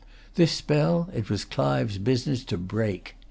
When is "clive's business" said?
1.45-2.43